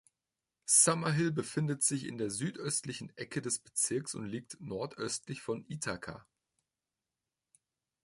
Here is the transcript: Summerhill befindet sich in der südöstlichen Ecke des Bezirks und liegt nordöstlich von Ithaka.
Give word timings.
Summerhill 0.65 1.31
befindet 1.31 1.83
sich 1.83 2.07
in 2.07 2.17
der 2.17 2.31
südöstlichen 2.31 3.15
Ecke 3.19 3.39
des 3.39 3.59
Bezirks 3.59 4.15
und 4.15 4.25
liegt 4.25 4.59
nordöstlich 4.59 5.43
von 5.43 5.63
Ithaka. 5.67 6.25